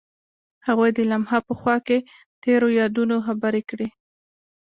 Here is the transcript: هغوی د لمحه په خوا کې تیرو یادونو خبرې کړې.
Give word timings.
هغوی 0.67 0.89
د 0.97 0.99
لمحه 1.11 1.39
په 1.47 1.53
خوا 1.59 1.77
کې 1.87 1.97
تیرو 2.43 2.67
یادونو 2.79 3.15
خبرې 3.27 3.61
کړې. 3.69 3.87